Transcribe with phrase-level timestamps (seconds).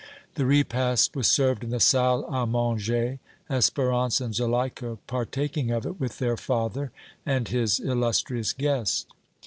[0.33, 3.19] The repast was served in the salle à manger,
[3.51, 6.91] Espérance and Zuleika partaking of it with their father
[7.23, 9.05] and his illustrious guest.